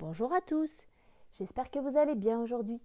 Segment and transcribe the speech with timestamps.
[0.00, 0.86] Bonjour à tous,
[1.38, 2.80] j'espère que vous allez bien aujourd'hui.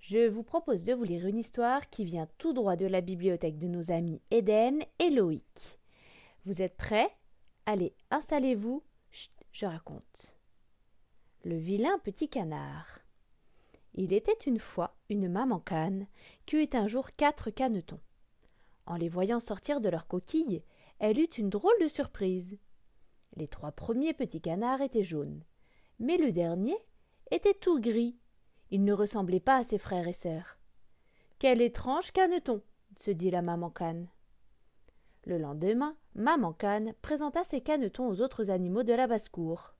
[0.00, 3.60] Je vous propose de vous lire une histoire qui vient tout droit de la bibliothèque
[3.60, 5.78] de nos amis Eden et Loïc.
[6.44, 7.08] Vous êtes prêts?
[7.64, 8.82] Allez, installez-vous,
[9.52, 10.36] je raconte.
[11.44, 12.98] Le vilain petit canard.
[13.94, 16.08] Il était une fois une maman canne
[16.44, 18.00] qui eut un jour quatre canetons.
[18.86, 20.64] En les voyant sortir de leur coquille,
[20.98, 22.58] elle eut une drôle de surprise.
[23.36, 25.44] Les trois premiers petits canards étaient jaunes,
[25.98, 26.76] mais le dernier
[27.30, 28.16] était tout gris.
[28.70, 30.58] Il ne ressemblait pas à ses frères et sœurs.
[31.38, 32.62] Quel étrange caneton
[32.98, 34.08] se dit la maman canne.
[35.24, 39.74] Le lendemain, maman canne présenta ses canetons aux autres animaux de la basse-cour.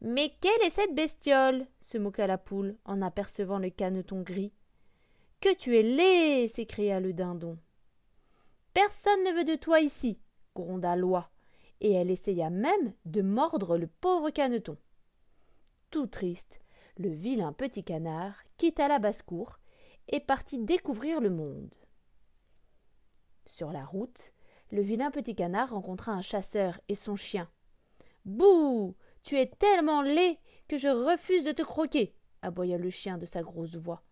[0.00, 4.52] Mais quelle est cette bestiole se moqua la poule en apercevant le caneton gris.
[5.40, 7.56] Que tu es laid s'écria le dindon.
[8.74, 10.18] Personne ne veut de toi ici,
[10.54, 11.30] gronda l'oie,
[11.80, 14.76] et elle essaya même de mordre le pauvre caneton.
[15.92, 16.58] Tout triste,
[16.96, 19.58] le vilain petit canard quitta la basse-cour
[20.08, 21.74] et partit découvrir le monde.
[23.44, 24.32] Sur la route,
[24.70, 27.46] le vilain petit canard rencontra un chasseur et son chien.
[28.24, 33.26] Bouh tu es tellement laid que je refuse de te croquer, aboya le chien de
[33.26, 34.02] sa grosse voix.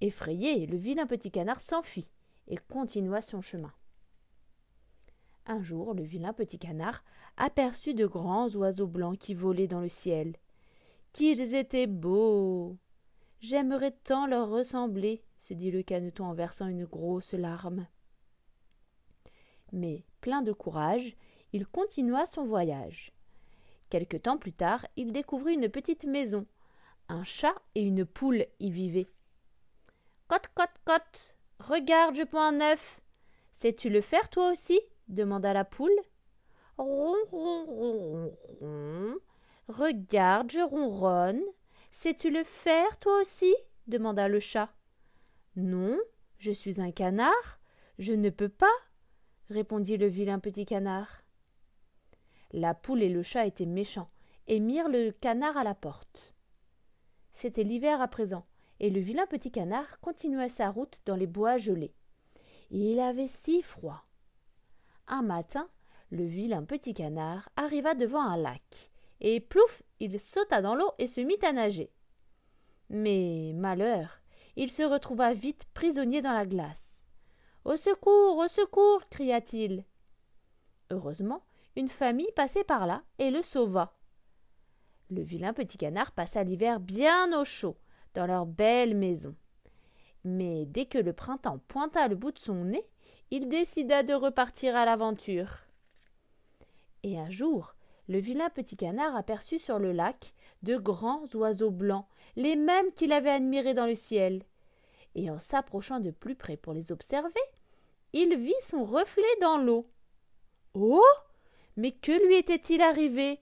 [0.00, 2.08] Effrayé, le vilain petit canard s'enfuit
[2.46, 3.72] et continua son chemin.
[5.44, 7.02] Un jour, le vilain petit canard
[7.36, 10.36] aperçut de grands oiseaux blancs qui volaient dans le ciel.
[11.12, 12.76] Qu'ils étaient beaux.
[13.40, 17.86] J'aimerais tant leur ressembler, se dit le caneton en versant une grosse larme.
[19.72, 21.16] Mais, plein de courage,
[21.52, 23.12] il continua son voyage.
[23.90, 26.44] Quelque temps plus tard, il découvrit une petite maison.
[27.08, 29.10] Un chat et une poule y vivaient.
[30.28, 31.36] Cote, cote, cote.
[31.58, 33.00] Regarde, je pends un œuf.
[33.52, 34.78] Sais-tu le faire, toi aussi?
[35.08, 35.90] demanda la poule.
[39.78, 41.40] Regarde, je ronronne.
[41.92, 43.54] Sais-tu le faire, toi aussi?
[43.86, 44.70] demanda le chat.
[45.54, 45.96] Non,
[46.38, 47.60] je suis un canard.
[48.00, 48.66] Je ne peux pas,
[49.50, 51.22] répondit le vilain petit canard.
[52.50, 54.10] La poule et le chat étaient méchants
[54.48, 56.34] et mirent le canard à la porte.
[57.30, 58.46] C'était l'hiver à présent,
[58.80, 61.94] et le vilain petit canard continuait sa route dans les bois gelés.
[62.72, 64.02] Il avait si froid.
[65.06, 65.68] Un matin,
[66.10, 71.06] le vilain petit canard arriva devant un lac, et plouf, il sauta dans l'eau et
[71.06, 71.90] se mit à nager.
[72.90, 74.20] Mais, malheur,
[74.56, 77.06] il se retrouva vite prisonnier dans la glace.
[77.64, 79.84] Au secours, au secours cria-t-il.
[80.90, 81.44] Heureusement,
[81.76, 83.98] une famille passait par là et le sauva.
[85.10, 87.76] Le vilain petit canard passa l'hiver bien au chaud,
[88.14, 89.34] dans leur belle maison.
[90.24, 92.86] Mais dès que le printemps pointa le bout de son nez,
[93.30, 95.58] il décida de repartir à l'aventure.
[97.02, 97.74] Et un jour,
[98.08, 100.32] le vilain petit canard aperçut sur le lac
[100.62, 104.42] de grands oiseaux blancs, les mêmes qu'il avait admirés dans le ciel.
[105.14, 107.40] Et en s'approchant de plus près pour les observer,
[108.12, 109.86] il vit son reflet dans l'eau.
[110.74, 111.02] Oh
[111.76, 113.40] mais que lui était-il arrivé?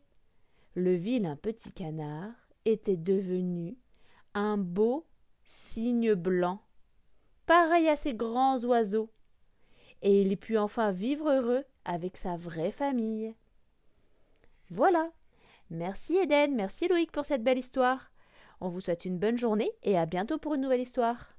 [0.74, 2.34] Le vilain petit canard
[2.66, 3.78] était devenu
[4.34, 5.06] un beau
[5.44, 6.60] cygne blanc,
[7.46, 9.08] pareil à ces grands oiseaux,
[10.02, 13.34] et il put enfin vivre heureux avec sa vraie famille.
[14.70, 15.10] Voilà.
[15.70, 18.10] Merci Eden, merci Loïc pour cette belle histoire.
[18.60, 21.35] On vous souhaite une bonne journée et à bientôt pour une nouvelle histoire.